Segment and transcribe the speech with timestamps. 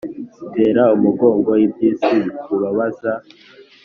[0.53, 3.11] Tera umugongo iby'isi bikubabaza